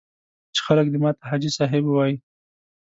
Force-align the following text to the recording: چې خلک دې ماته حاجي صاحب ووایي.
چې 0.55 0.61
خلک 0.67 0.87
دې 0.89 0.97
ماته 1.03 1.23
حاجي 1.29 1.51
صاحب 1.57 1.83
ووایي. 1.87 2.15